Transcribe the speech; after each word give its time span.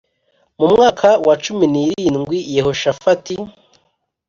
Mu 0.59 0.65
mwaka 0.73 1.09
wa 1.27 1.35
cumi 1.43 1.65
n 1.73 1.75
irindwi 1.83 2.37
Yehoshafati 2.55 3.35